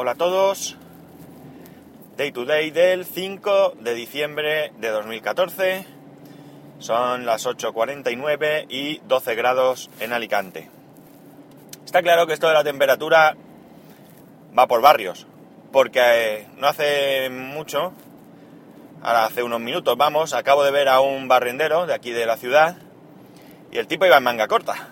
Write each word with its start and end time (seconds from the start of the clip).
Hola 0.00 0.12
a 0.12 0.14
todos. 0.14 0.76
Day 2.16 2.30
to 2.30 2.44
day 2.44 2.70
del 2.70 3.04
5 3.04 3.72
de 3.80 3.94
diciembre 3.94 4.72
de 4.78 4.90
2014. 4.90 5.86
Son 6.78 7.26
las 7.26 7.44
8.49 7.44 8.66
y 8.68 9.00
12 9.08 9.34
grados 9.34 9.90
en 9.98 10.12
Alicante. 10.12 10.70
Está 11.84 12.00
claro 12.00 12.28
que 12.28 12.34
esto 12.34 12.46
de 12.46 12.54
la 12.54 12.62
temperatura 12.62 13.36
va 14.56 14.68
por 14.68 14.82
barrios, 14.82 15.26
porque 15.72 16.00
eh, 16.00 16.46
no 16.58 16.68
hace 16.68 17.28
mucho, 17.28 17.92
ahora 19.02 19.24
hace 19.24 19.42
unos 19.42 19.58
minutos, 19.58 19.96
vamos, 19.96 20.32
acabo 20.32 20.62
de 20.62 20.70
ver 20.70 20.86
a 20.88 21.00
un 21.00 21.26
barrendero 21.26 21.86
de 21.86 21.94
aquí 21.94 22.12
de 22.12 22.24
la 22.24 22.36
ciudad 22.36 22.76
y 23.72 23.78
el 23.78 23.88
tipo 23.88 24.06
iba 24.06 24.18
en 24.18 24.22
manga 24.22 24.46
corta. 24.46 24.90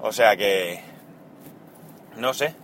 O 0.00 0.12
sea 0.12 0.34
que, 0.38 0.82
no 2.16 2.32
sé, 2.32 2.54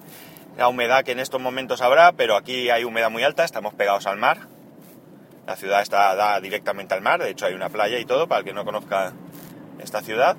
la 0.57 0.69
humedad 0.69 1.05
que 1.05 1.13
en 1.13 1.21
estos 1.21 1.41
momentos 1.41 1.83
habrá, 1.83 2.13
pero 2.13 2.37
aquí 2.37 2.71
hay 2.71 2.85
humedad 2.85 3.11
muy 3.11 3.23
alta, 3.23 3.45
estamos 3.45 3.75
pegados 3.75 4.07
al 4.07 4.17
mar. 4.17 4.49
La 5.47 5.57
ciudad 5.57 5.83
está 5.83 6.15
da 6.15 6.41
directamente 6.41 6.95
al 6.95 7.03
mar, 7.03 7.23
de 7.23 7.31
hecho 7.31 7.47
hay 7.47 7.55
una 7.55 7.69
playa 7.69 7.99
y 7.99 8.05
todo, 8.05 8.27
para 8.27 8.41
el 8.41 8.45
que 8.45 8.53
no 8.53 8.65
conozca 8.65 9.13
esta 9.79 10.01
ciudad. 10.01 10.37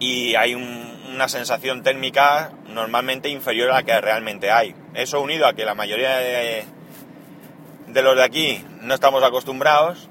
Y 0.00 0.34
hay 0.34 0.54
una 0.54 1.28
sensación 1.28 1.82
térmica 1.82 2.52
normalmente 2.66 3.28
inferior 3.28 3.70
a 3.70 3.74
la 3.74 3.82
que 3.84 3.98
realmente 4.00 4.50
hay. 4.50 4.74
Eso 4.94 5.20
unido 5.20 5.46
a 5.46 5.54
que 5.54 5.64
la 5.64 5.74
mayoría 5.74 6.18
de, 6.18 6.64
de 7.86 8.02
los 8.02 8.16
de 8.16 8.24
aquí 8.24 8.64
no 8.82 8.92
estamos 8.92 9.22
acostumbrados, 9.22 10.10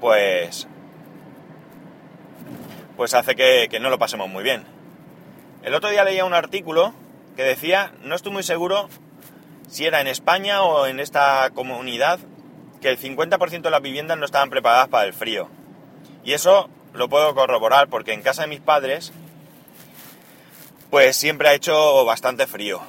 pues 0.00 0.68
pues 2.96 3.14
hace 3.14 3.36
que, 3.36 3.68
que, 3.70 3.78
no 3.78 3.90
lo 3.90 3.98
pasemos 3.98 4.28
muy 4.28 4.42
bien. 4.42 4.64
El 5.68 5.74
otro 5.74 5.90
día 5.90 6.02
leía 6.02 6.24
un 6.24 6.32
artículo 6.32 6.94
que 7.36 7.42
decía, 7.42 7.92
no 8.02 8.14
estoy 8.14 8.32
muy 8.32 8.42
seguro 8.42 8.88
si 9.68 9.84
era 9.84 10.00
en 10.00 10.06
España 10.06 10.62
o 10.62 10.86
en 10.86 10.98
esta 10.98 11.50
comunidad, 11.50 12.18
que 12.80 12.88
el 12.88 12.98
50% 12.98 13.60
de 13.60 13.70
las 13.70 13.82
viviendas 13.82 14.16
no 14.16 14.24
estaban 14.24 14.48
preparadas 14.48 14.88
para 14.88 15.04
el 15.04 15.12
frío. 15.12 15.50
Y 16.24 16.32
eso 16.32 16.70
lo 16.94 17.10
puedo 17.10 17.34
corroborar 17.34 17.88
porque 17.88 18.14
en 18.14 18.22
casa 18.22 18.40
de 18.40 18.48
mis 18.48 18.60
padres, 18.60 19.12
pues 20.88 21.18
siempre 21.18 21.50
ha 21.50 21.54
hecho 21.54 22.02
bastante 22.06 22.46
frío. 22.46 22.80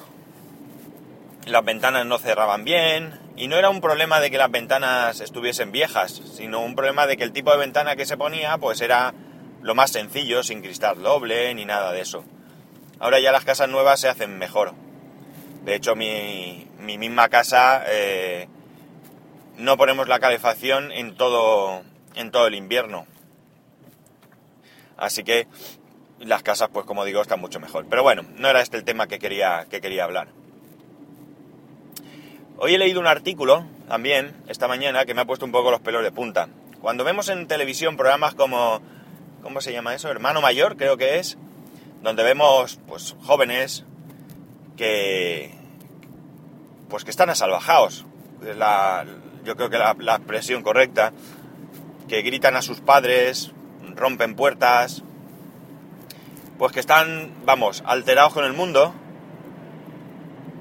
Las 1.47 1.65
ventanas 1.65 2.05
no 2.05 2.17
cerraban 2.17 2.63
bien, 2.63 3.19
y 3.35 3.49
no 3.49 3.57
era 3.57 3.69
un 3.69 3.81
problema 3.81 4.21
de 4.21 4.31
que 4.31 4.37
las 4.37 4.51
ventanas 4.51 5.19
estuviesen 5.19 5.73
viejas, 5.73 6.21
sino 6.33 6.61
un 6.61 6.75
problema 6.75 7.07
de 7.07 7.17
que 7.17 7.25
el 7.25 7.33
tipo 7.33 7.51
de 7.51 7.57
ventana 7.57 7.97
que 7.97 8.05
se 8.05 8.15
ponía, 8.15 8.57
pues 8.57 8.79
era 8.79 9.13
lo 9.61 9.75
más 9.75 9.91
sencillo, 9.91 10.43
sin 10.43 10.61
cristal 10.61 11.03
doble 11.03 11.53
ni 11.55 11.65
nada 11.65 11.91
de 11.91 11.99
eso. 11.99 12.23
Ahora 12.99 13.19
ya 13.19 13.31
las 13.31 13.45
casas 13.45 13.69
nuevas 13.69 13.99
se 13.99 14.09
hacen 14.09 14.37
mejor. 14.37 14.73
De 15.63 15.75
hecho, 15.75 15.95
mi, 15.95 16.67
mi 16.79 16.97
misma 16.97 17.29
casa 17.29 17.83
eh, 17.87 18.47
no 19.57 19.77
ponemos 19.77 20.07
la 20.07 20.19
calefacción 20.19 20.91
en 20.91 21.15
todo, 21.15 21.83
en 22.15 22.31
todo 22.31 22.47
el 22.47 22.55
invierno. 22.55 23.07
Así 24.97 25.23
que 25.23 25.47
las 26.19 26.43
casas, 26.43 26.69
pues 26.73 26.85
como 26.85 27.05
digo, 27.05 27.21
están 27.21 27.39
mucho 27.39 27.59
mejor. 27.59 27.85
Pero 27.89 28.03
bueno, 28.03 28.23
no 28.35 28.49
era 28.49 28.61
este 28.61 28.77
el 28.77 28.83
tema 28.83 29.07
que 29.07 29.19
quería, 29.19 29.65
que 29.69 29.81
quería 29.81 30.03
hablar. 30.03 30.27
Hoy 32.57 32.75
he 32.75 32.77
leído 32.77 32.99
un 32.99 33.07
artículo 33.07 33.65
también, 33.87 34.35
esta 34.49 34.67
mañana, 34.67 35.05
que 35.05 35.13
me 35.13 35.21
ha 35.21 35.25
puesto 35.25 35.45
un 35.45 35.53
poco 35.53 35.71
los 35.71 35.79
pelos 35.79 36.03
de 36.03 36.11
punta. 36.11 36.49
Cuando 36.81 37.05
vemos 37.05 37.29
en 37.29 37.47
televisión 37.47 37.95
programas 37.95 38.35
como 38.35 38.81
¿cómo 39.41 39.61
se 39.61 39.71
llama 39.71 39.95
eso? 39.95 40.09
Hermano 40.09 40.41
mayor, 40.41 40.77
creo 40.77 40.97
que 40.97 41.19
es, 41.19 41.37
donde 42.01 42.23
vemos 42.23 42.79
pues 42.87 43.15
jóvenes 43.21 43.85
que 44.77 45.53
pues 46.89 47.03
que 47.03 47.11
están 47.11 47.29
asalvajados, 47.29 48.05
la, 48.41 49.05
yo 49.43 49.55
creo 49.55 49.69
que 49.69 49.77
la, 49.77 49.95
la 49.99 50.15
expresión 50.15 50.63
correcta, 50.63 51.13
que 52.07 52.23
gritan 52.23 52.55
a 52.55 52.63
sus 52.63 52.81
padres, 52.81 53.51
rompen 53.95 54.35
puertas, 54.35 55.03
pues 56.57 56.71
que 56.71 56.79
están, 56.79 57.31
vamos, 57.45 57.83
alterados 57.85 58.33
con 58.33 58.43
el 58.43 58.53
mundo. 58.53 58.93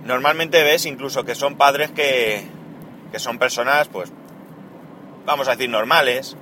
Normalmente 0.04 0.62
ves 0.62 0.84
incluso 0.84 1.24
que 1.24 1.34
son 1.34 1.56
padres 1.56 1.90
que, 1.90 2.46
que 3.10 3.18
son 3.18 3.38
personas, 3.38 3.88
pues, 3.88 4.12
vamos 5.24 5.48
a 5.48 5.52
decir, 5.52 5.70
normales, 5.70 6.36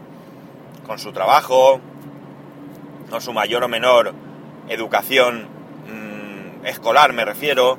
con 0.84 0.98
su 0.98 1.12
trabajo, 1.12 1.80
con 3.08 3.20
su 3.20 3.32
mayor 3.32 3.62
o 3.62 3.68
menor 3.68 4.25
educación 4.68 5.48
mmm, 5.86 6.66
escolar, 6.66 7.12
me 7.12 7.24
refiero. 7.24 7.78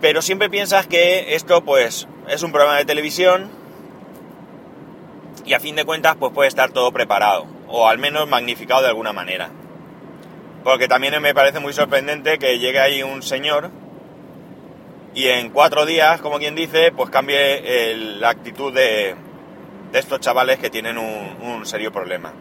Pero 0.00 0.22
siempre 0.22 0.48
piensas 0.48 0.86
que 0.86 1.34
esto, 1.34 1.64
pues, 1.64 2.06
es 2.28 2.42
un 2.42 2.52
programa 2.52 2.78
de 2.78 2.84
televisión 2.84 3.50
y 5.44 5.54
a 5.54 5.60
fin 5.60 5.76
de 5.76 5.84
cuentas, 5.84 6.16
pues 6.16 6.32
puede 6.32 6.48
estar 6.48 6.70
todo 6.70 6.92
preparado, 6.92 7.46
o 7.68 7.88
al 7.88 7.98
menos 7.98 8.28
magnificado 8.28 8.82
de 8.82 8.88
alguna 8.88 9.12
manera. 9.12 9.50
Porque 10.62 10.88
también 10.88 11.20
me 11.22 11.34
parece 11.34 11.60
muy 11.60 11.72
sorprendente 11.72 12.38
que 12.38 12.58
llegue 12.58 12.80
ahí 12.80 13.02
un 13.02 13.22
señor 13.22 13.70
y 15.14 15.28
en 15.28 15.50
cuatro 15.50 15.86
días, 15.86 16.20
como 16.20 16.38
quien 16.38 16.54
dice, 16.54 16.92
pues 16.92 17.10
cambie 17.10 17.90
el, 17.90 18.20
la 18.20 18.28
actitud 18.30 18.72
de, 18.72 19.16
estos 19.92 20.20
chavales 20.20 20.58
que 20.58 20.68
tienen 20.68 20.98
un 20.98 21.64
serio 21.64 21.90
problema. 21.90 22.32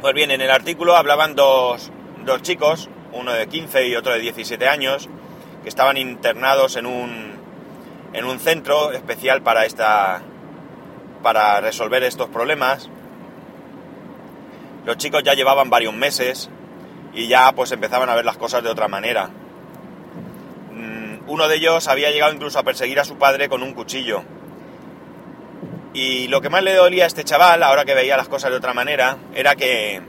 Pues 0.00 0.14
bien, 0.14 0.30
en 0.30 0.40
el 0.40 0.50
artículo 0.50 0.96
hablaban 0.96 1.34
dos, 1.34 1.92
dos, 2.24 2.40
chicos, 2.40 2.88
uno 3.12 3.32
de 3.32 3.46
15 3.46 3.86
y 3.86 3.96
otro 3.96 4.14
de 4.14 4.20
17 4.20 4.66
años, 4.66 5.10
que 5.62 5.68
estaban 5.68 5.98
internados 5.98 6.76
en 6.76 6.86
un, 6.86 7.34
en 8.14 8.24
un 8.24 8.40
centro 8.40 8.92
especial 8.92 9.42
para, 9.42 9.66
esta, 9.66 10.22
para 11.22 11.60
resolver 11.60 12.02
estos 12.02 12.30
problemas. 12.30 12.88
Los 14.86 14.96
chicos 14.96 15.22
ya 15.22 15.34
llevaban 15.34 15.68
varios 15.68 15.92
meses 15.92 16.48
y 17.12 17.28
ya 17.28 17.52
pues 17.52 17.70
empezaban 17.70 18.08
a 18.08 18.14
ver 18.14 18.24
las 18.24 18.38
cosas 18.38 18.62
de 18.62 18.70
otra 18.70 18.88
manera. 18.88 19.28
Uno 21.26 21.46
de 21.46 21.56
ellos 21.56 21.88
había 21.88 22.10
llegado 22.10 22.32
incluso 22.32 22.58
a 22.58 22.62
perseguir 22.62 22.98
a 23.00 23.04
su 23.04 23.18
padre 23.18 23.50
con 23.50 23.62
un 23.62 23.74
cuchillo. 23.74 24.22
Y 25.92 26.28
lo 26.28 26.40
que 26.40 26.50
más 26.50 26.62
le 26.62 26.74
dolía 26.74 27.04
a 27.04 27.06
este 27.08 27.24
chaval, 27.24 27.62
ahora 27.62 27.84
que 27.84 27.94
veía 27.94 28.16
las 28.16 28.28
cosas 28.28 28.50
de 28.50 28.56
otra 28.56 28.74
manera, 28.74 29.18
era 29.34 29.56
que, 29.56 30.00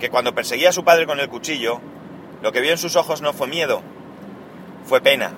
que 0.00 0.10
cuando 0.10 0.34
perseguía 0.34 0.70
a 0.70 0.72
su 0.72 0.84
padre 0.84 1.06
con 1.06 1.20
el 1.20 1.28
cuchillo, 1.28 1.80
lo 2.42 2.50
que 2.50 2.60
vio 2.60 2.72
en 2.72 2.78
sus 2.78 2.96
ojos 2.96 3.22
no 3.22 3.32
fue 3.32 3.46
miedo, 3.46 3.82
fue 4.84 5.00
pena. 5.00 5.32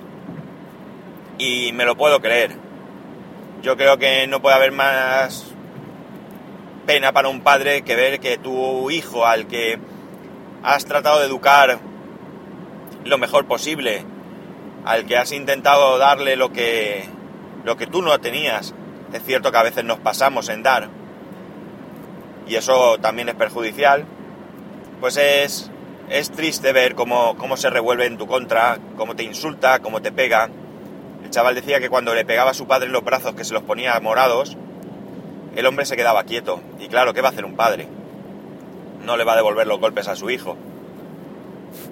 Y 1.37 1.71
me 1.73 1.85
lo 1.85 1.95
puedo 1.95 2.19
creer. 2.19 2.55
Yo 3.61 3.77
creo 3.77 3.97
que 3.97 4.25
no 4.25 4.41
puede 4.41 4.55
haber 4.55 4.71
más 4.71 5.51
pena 6.87 7.11
para 7.11 7.29
un 7.29 7.41
padre 7.41 7.83
que 7.83 7.95
ver 7.95 8.19
que 8.19 8.37
tu 8.37 8.89
hijo 8.89 9.25
al 9.27 9.47
que 9.47 9.79
has 10.63 10.85
tratado 10.85 11.19
de 11.19 11.27
educar 11.27 11.79
lo 13.05 13.17
mejor 13.17 13.45
posible, 13.45 14.03
al 14.85 15.05
que 15.05 15.17
has 15.17 15.31
intentado 15.31 15.97
darle 15.97 16.35
lo 16.35 16.51
que, 16.51 17.05
lo 17.63 17.77
que 17.77 17.87
tú 17.87 18.01
no 18.01 18.19
tenías, 18.19 18.73
es 19.13 19.23
cierto 19.23 19.51
que 19.51 19.57
a 19.57 19.63
veces 19.63 19.83
nos 19.83 19.99
pasamos 19.99 20.49
en 20.49 20.63
dar 20.63 20.89
y 22.51 22.55
eso 22.55 22.97
también 22.99 23.29
es 23.29 23.35
perjudicial, 23.35 24.05
pues 24.99 25.15
es, 25.15 25.71
es 26.09 26.31
triste 26.31 26.73
ver 26.73 26.95
cómo, 26.95 27.37
cómo 27.37 27.55
se 27.55 27.69
revuelve 27.69 28.05
en 28.05 28.17
tu 28.17 28.27
contra, 28.27 28.77
cómo 28.97 29.15
te 29.15 29.23
insulta, 29.23 29.79
cómo 29.79 30.01
te 30.01 30.11
pega. 30.11 30.49
El 31.23 31.29
chaval 31.29 31.55
decía 31.55 31.79
que 31.79 31.89
cuando 31.89 32.13
le 32.13 32.25
pegaba 32.25 32.51
a 32.51 32.53
su 32.53 32.67
padre 32.67 32.87
en 32.87 32.91
los 32.91 33.05
brazos, 33.05 33.35
que 33.35 33.45
se 33.45 33.53
los 33.53 33.63
ponía 33.63 33.97
morados, 34.01 34.57
el 35.55 35.65
hombre 35.65 35.85
se 35.85 35.95
quedaba 35.95 36.23
quieto. 36.25 36.61
Y 36.79 36.87
claro, 36.87 37.13
¿qué 37.13 37.21
va 37.21 37.29
a 37.29 37.31
hacer 37.31 37.45
un 37.45 37.55
padre? 37.55 37.87
No 39.05 39.15
le 39.15 39.23
va 39.23 39.33
a 39.33 39.37
devolver 39.37 39.67
los 39.67 39.79
golpes 39.79 40.07
a 40.07 40.15
su 40.15 40.29
hijo. 40.29 40.57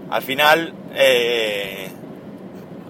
Al 0.09 0.23
final, 0.23 0.73
eh, 0.93 1.88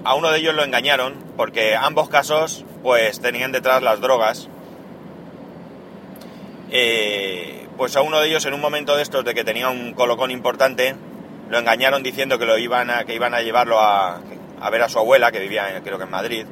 a 0.03 0.15
uno 0.15 0.31
de 0.31 0.39
ellos 0.39 0.55
lo 0.55 0.63
engañaron, 0.63 1.15
porque 1.35 1.75
ambos 1.75 2.09
casos 2.09 2.65
pues 2.83 3.19
tenían 3.19 3.51
detrás 3.51 3.81
las 3.81 3.99
drogas. 4.01 4.47
Eh, 6.71 7.67
pues 7.77 7.95
a 7.95 8.01
uno 8.01 8.19
de 8.19 8.27
ellos 8.27 8.45
en 8.45 8.53
un 8.53 8.61
momento 8.61 8.95
de 8.95 9.03
estos 9.03 9.25
de 9.25 9.33
que 9.33 9.43
tenía 9.43 9.69
un 9.69 9.93
colocón 9.93 10.31
importante, 10.31 10.95
lo 11.49 11.57
engañaron 11.57 12.03
diciendo 12.03 12.37
que 12.37 12.45
lo 12.45 12.57
iban 12.57 12.89
a, 12.89 13.05
que 13.05 13.15
iban 13.15 13.33
a 13.33 13.41
llevarlo 13.41 13.79
a, 13.79 14.21
a 14.61 14.69
ver 14.69 14.83
a 14.83 14.89
su 14.89 14.99
abuela, 14.99 15.31
que 15.31 15.39
vivía 15.39 15.81
creo 15.83 15.97
que 15.97 16.03
en 16.03 16.11
Madrid, 16.11 16.45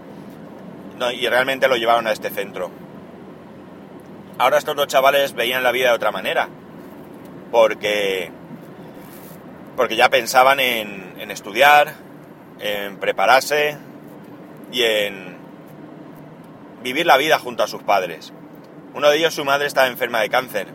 y 1.14 1.28
realmente 1.28 1.68
lo 1.68 1.76
llevaron 1.76 2.08
a 2.08 2.12
este 2.12 2.30
centro. 2.30 2.72
Ahora 4.40 4.58
estos 4.58 4.76
dos 4.76 4.88
chavales 4.88 5.34
veían 5.34 5.64
la 5.64 5.72
vida 5.72 5.90
de 5.90 5.96
otra 5.96 6.12
manera, 6.12 6.48
porque, 7.52 8.32
porque 9.76 9.96
ya 9.96 10.10
pensaban 10.10 10.60
en, 10.60 11.16
en 11.20 11.32
estudiar, 11.32 11.94
en 12.60 12.98
prepararse 12.98 13.78
y 14.72 14.84
en 14.84 15.38
vivir 16.84 17.06
la 17.06 17.18
vida 17.18 17.40
junto 17.40 17.64
a 17.64 17.68
sus 17.68 17.84
padres. 17.84 18.34
Uno 18.94 19.10
de 19.10 19.18
ellos, 19.18 19.34
su 19.34 19.46
madre, 19.46 19.68
estaba 19.68 19.88
enferma 19.88 20.22
de 20.22 20.30
cáncer. 20.30 20.68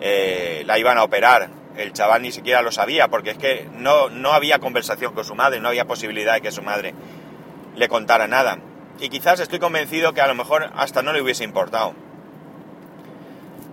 Eh, 0.00 0.62
la 0.66 0.78
iban 0.78 0.98
a 0.98 1.04
operar 1.04 1.48
el 1.76 1.92
chaval 1.92 2.22
ni 2.22 2.32
siquiera 2.32 2.62
lo 2.62 2.72
sabía, 2.72 3.08
porque 3.08 3.30
es 3.30 3.38
que 3.38 3.68
no, 3.72 4.08
no 4.08 4.32
había 4.32 4.58
conversación 4.58 5.12
con 5.12 5.24
su 5.24 5.34
madre, 5.34 5.60
no 5.60 5.68
había 5.68 5.86
posibilidad 5.86 6.34
de 6.34 6.40
que 6.40 6.52
su 6.52 6.62
madre 6.62 6.94
le 7.76 7.88
contara 7.88 8.26
nada. 8.26 8.58
Y 9.00 9.08
quizás 9.08 9.40
estoy 9.40 9.58
convencido 9.58 10.12
que 10.12 10.20
a 10.20 10.28
lo 10.28 10.34
mejor 10.34 10.70
hasta 10.76 11.02
no 11.02 11.12
le 11.12 11.20
hubiese 11.20 11.44
importado. 11.44 11.94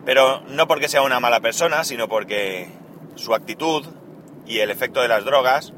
Pero 0.06 0.42
no 0.48 0.68
porque 0.68 0.88
sea 0.88 1.04
una 1.04 1.20
mala 1.20 1.42
persona, 1.42 1.84
sino 1.84 2.08
porque 2.08 2.70
su 3.16 3.36
actitud 3.36 3.86
y 4.48 4.60
el 4.60 4.72
efecto 4.72 5.02
de 5.02 5.08
las 5.08 5.24
drogas, 5.24 5.74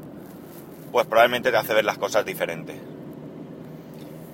pues 0.94 1.08
probablemente 1.08 1.50
te 1.50 1.56
hace 1.56 1.74
ver 1.74 1.84
las 1.84 1.98
cosas 1.98 2.24
diferentes. 2.24 2.76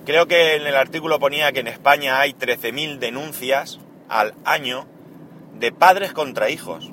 Creo 0.05 0.27
que 0.27 0.57
en 0.57 0.67
el 0.67 0.75
artículo 0.75 1.19
ponía 1.19 1.51
que 1.51 1.61
en 1.61 1.67
España 1.67 2.19
hay 2.19 2.33
13.000 2.33 2.99
denuncias 2.99 3.79
al 4.09 4.35
año 4.45 4.85
de 5.55 5.71
padres 5.71 6.13
contra 6.13 6.51
hijos. 6.51 6.91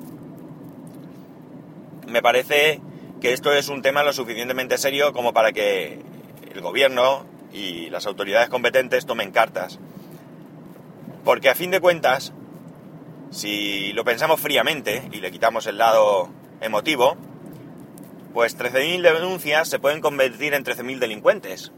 Me 2.07 2.23
parece 2.23 2.81
que 3.21 3.31
esto 3.31 3.53
es 3.53 3.69
un 3.69 3.83
tema 3.83 4.01
lo 4.01 4.11
suficientemente 4.11 4.79
serio 4.79 5.13
como 5.13 5.33
para 5.33 5.51
que 5.51 5.99
el 6.51 6.61
gobierno 6.61 7.27
y 7.53 7.91
las 7.91 8.07
autoridades 8.07 8.49
competentes 8.49 9.05
tomen 9.05 9.29
cartas. 9.29 9.77
Porque 11.23 11.47
a 11.47 11.53
fin 11.53 11.69
de 11.69 11.79
cuentas, 11.79 12.33
si 13.29 13.93
lo 13.93 14.03
pensamos 14.03 14.41
fríamente 14.41 15.07
y 15.11 15.17
le 15.17 15.29
quitamos 15.29 15.67
el 15.67 15.77
lado 15.77 16.27
emotivo, 16.59 17.17
pues 18.33 18.57
13.000 18.57 19.01
denuncias 19.01 19.69
se 19.69 19.79
pueden 19.79 20.01
convertir 20.01 20.53
en 20.53 20.63
13.000 20.63 20.99
delincuentes. 20.99 21.71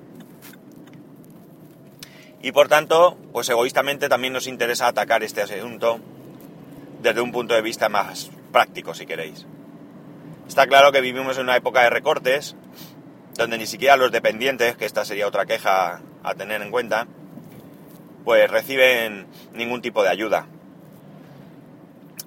Y 2.42 2.51
por 2.51 2.68
tanto, 2.68 3.18
pues 3.31 3.50
egoístamente 3.50 4.09
también 4.09 4.33
nos 4.33 4.48
interesa 4.48 4.88
atacar 4.88 5.24
este 5.24 5.42
asunto 5.42 6.00
desde 7.01 7.21
un 7.21 7.31
punto 7.31 7.53
de 7.53 7.62
vista 7.62 7.88
más 7.89 8.31
práctico, 8.51 8.94
si 8.94 9.06
queréis. 9.06 9.45
Está 10.48 10.68
claro 10.68 10.92
que 10.92 11.01
vivimos 11.01 11.38
en 11.38 11.44
una 11.44 11.56
época 11.56 11.83
de 11.83 11.89
recortes, 11.89 12.56
donde 13.36 13.57
ni 13.57 13.68
siquiera 13.68 13.95
los 13.95 14.12
dependientes, 14.12 14.75
que 14.75 14.86
esta 14.86 15.06
sería 15.06 15.27
otra 15.27 15.45
queja 15.45 16.01
a 16.24 16.33
tener 16.36 16.62
en 16.62 16.71
cuenta, 16.71 17.07
pues 18.25 18.50
reciben 18.50 19.27
ningún 19.53 19.81
tipo 19.81 20.03
de 20.03 20.09
ayuda. 20.09 20.48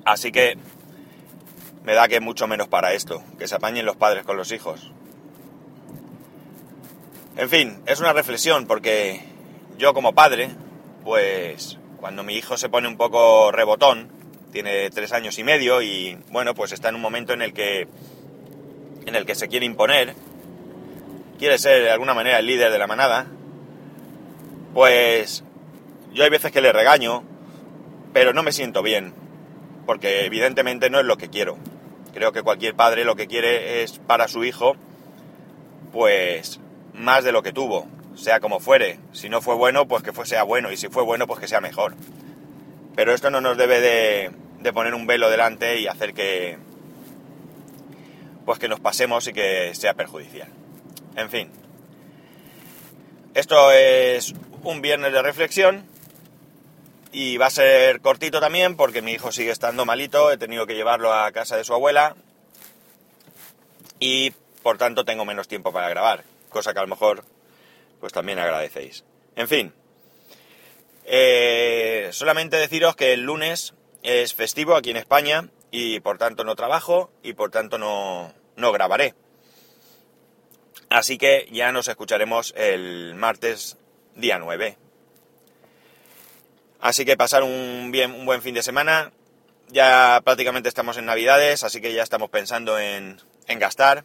Así 0.05 0.33
que 0.33 0.59
me 1.85 1.95
da 1.95 2.09
que 2.09 2.21
mucho 2.21 2.47
menos 2.47 2.69
para 2.69 2.95
esto, 2.95 3.23
que 3.39 3.47
se 3.47 3.55
apañen 3.55 3.87
los 3.87 3.97
padres 3.97 4.25
con 4.25 4.37
los 4.37 4.53
hijos. 4.53 4.91
En 7.37 7.51
fin, 7.51 7.83
es 7.87 8.01
una 8.01 8.13
reflexión 8.13 8.67
porque 8.67 9.21
yo 9.77 9.93
como 9.93 10.15
padre, 10.15 10.51
pues 11.05 11.79
cuando 11.99 12.23
mi 12.23 12.35
hijo 12.35 12.57
se 12.57 12.69
pone 12.69 12.89
un 12.89 12.97
poco 12.97 13.53
rebotón, 13.53 14.09
tiene 14.53 14.89
tres 14.91 15.13
años 15.13 15.39
y 15.39 15.45
medio 15.45 15.83
y 15.83 16.17
bueno, 16.31 16.55
pues 16.55 16.73
está 16.73 16.89
en 16.89 16.95
un 16.95 17.01
momento 17.01 17.33
en 17.33 17.43
el 17.43 17.53
que 17.53 17.89
en 19.05 19.15
el 19.15 19.27
que 19.27 19.35
se 19.35 19.49
quiere 19.49 19.67
imponer, 19.67 20.15
quiere 21.39 21.59
ser 21.59 21.83
de 21.83 21.91
alguna 21.91 22.15
manera 22.15 22.39
el 22.39 22.47
líder 22.47 22.73
de 22.73 22.79
la 22.79 22.87
manada, 22.87 23.27
pues 24.73 25.45
yo 26.13 26.25
hay 26.25 26.31
veces 26.31 26.53
que 26.53 26.61
le 26.61 26.73
regaño, 26.73 27.25
pero 28.13 28.33
no 28.33 28.43
me 28.43 28.53
siento 28.53 28.83
bien, 28.83 29.13
porque 29.85 30.25
evidentemente 30.25 30.89
no 30.89 31.01
es 31.01 31.05
lo 31.05 31.19
que 31.19 31.29
quiero. 31.29 31.59
Creo 32.15 32.33
que 32.33 32.43
cualquier 32.43 32.75
padre 32.75 33.05
lo 33.05 33.17
que 33.17 33.27
quiere 33.27 33.83
es 33.83 33.99
para 33.99 34.29
su 34.29 34.45
hijo, 34.45 34.77
pues 35.93 36.61
más 36.95 37.25
de 37.25 37.33
lo 37.33 37.43
que 37.43 37.53
tuvo, 37.53 37.89
sea 38.15 38.39
como 38.39 38.61
fuere. 38.61 39.01
Si 39.13 39.29
no 39.29 39.43
fue 39.43 39.57
bueno, 39.57 39.89
pues 39.89 40.05
que 40.05 40.13
fue, 40.13 40.25
sea 40.25 40.45
bueno, 40.45 40.71
y 40.71 40.77
si 40.77 40.89
fue 40.89 41.03
bueno, 41.03 41.27
pues 41.27 41.41
que 41.41 41.49
sea 41.49 41.61
mejor. 41.61 41.95
Pero 42.95 43.13
esto 43.13 43.31
no 43.31 43.41
nos 43.41 43.57
debe 43.57 43.81
de, 43.81 44.31
de 44.61 44.73
poner 44.73 44.95
un 44.95 45.09
velo 45.09 45.29
delante 45.29 45.81
y 45.81 45.89
hacer 45.89 46.15
que, 46.15 46.57
pues 48.47 48.61
que 48.61 48.69
nos 48.69 48.79
pasemos 48.79 49.27
y 49.27 49.33
que 49.33 49.75
sea 49.75 49.95
perjudicial. 49.95 50.49
En 51.17 51.31
fin, 51.31 51.51
esto 53.35 53.73
es 53.73 54.35
un 54.63 54.81
viernes 54.81 55.13
de 55.13 55.21
reflexión 55.21 55.85
y 57.15 57.37
va 57.37 57.47
a 57.47 57.51
ser 57.51 58.01
cortito 58.01 58.41
también 58.41 58.77
porque 58.77 59.01
mi 59.01 59.13
hijo 59.13 59.31
sigue 59.31 59.53
estando 59.53 59.85
malito, 59.85 60.33
he 60.33 60.37
tenido 60.37 60.67
que 60.67 60.75
llevarlo 60.75 61.13
a 61.13 61.31
casa 61.31 61.57
de 61.57 61.63
su 61.63 61.73
abuela 61.73 62.17
y 64.01 64.33
por 64.65 64.79
tanto 64.79 65.05
tengo 65.05 65.25
menos 65.25 65.47
tiempo 65.47 65.73
para 65.73 65.89
grabar, 65.89 66.25
cosa 66.49 66.75
que 66.75 66.81
a 66.81 66.83
lo 66.83 66.89
mejor 66.89 67.23
pues 68.01 68.13
también 68.13 68.41
agradecéis. 68.41 69.05
En 69.37 69.47
fin, 69.47 69.73
eh, 71.05 72.09
solamente 72.11 72.57
deciros 72.57 72.97
que 72.97 73.13
el 73.13 73.23
lunes 73.23 73.75
es 74.03 74.35
festivo 74.35 74.75
aquí 74.75 74.91
en 74.91 74.97
España 74.97 75.49
y 75.71 76.01
por 76.01 76.19
tanto 76.19 76.43
no 76.43 76.57
trabajo 76.57 77.13
y 77.23 77.35
por 77.35 77.53
tanto 77.53 77.79
no, 77.79 78.35
no 78.57 78.73
grabaré. 78.73 79.15
Así 80.91 81.17
que 81.17 81.47
ya 81.53 81.71
nos 81.71 81.87
escucharemos 81.87 82.53
el 82.57 83.15
martes 83.15 83.79
día 84.17 84.41
9. 84.41 84.79
Así 86.85 87.07
que 87.07 87.17
pasar 87.17 87.45
un, 87.45 87.89
bien, 87.91 88.13
un 88.13 88.27
buen 88.27 88.43
fin 88.43 88.55
de 88.55 88.63
semana. 88.63 89.11
Ya 89.69 90.21
prácticamente 90.23 90.69
estamos 90.69 90.99
en 90.99 91.07
Navidades, 91.07 91.65
así 91.65 91.81
que 91.81 91.95
ya 91.95 92.03
estamos 92.03 92.29
pensando 92.29 92.79
en, 92.79 93.23
en 93.47 93.59
gastar. 93.59 94.05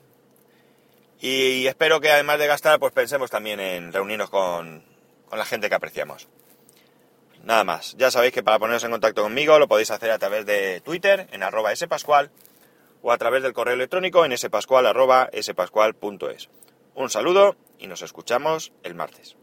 Y 1.19 1.67
espero 1.67 1.99
que 1.99 2.09
además 2.09 2.39
de 2.39 2.47
gastar, 2.47 2.79
pues 2.79 2.93
pensemos 2.93 3.29
también 3.29 3.59
en 3.59 3.91
reunirnos 3.91 4.29
con, 4.29 4.85
la 5.29 5.43
gente 5.43 5.67
que 5.67 5.75
apreciamos. 5.75 6.29
Nada 7.43 7.65
más. 7.65 7.97
Ya 7.97 8.11
sabéis 8.11 8.31
que 8.31 8.43
para 8.43 8.59
poneros 8.59 8.85
en 8.85 8.91
contacto 8.91 9.23
conmigo 9.23 9.59
lo 9.59 9.67
podéis 9.67 9.91
hacer 9.91 10.11
a 10.11 10.17
través 10.17 10.45
de 10.45 10.79
Twitter 10.79 11.27
en 11.33 11.43
arroba 11.43 11.75
spascual 11.75 12.31
o 13.01 13.11
a 13.11 13.17
través 13.17 13.43
del 13.43 13.51
correo 13.51 13.73
electrónico 13.73 14.23
en 14.23 14.37
spascual 14.37 14.85
arroba 14.85 15.29
spascual.es. 15.37 16.47
Un 16.95 17.09
saludo 17.09 17.57
y 17.77 17.87
nos 17.87 18.03
escuchamos 18.03 18.71
el 18.83 18.95
martes. 18.95 19.35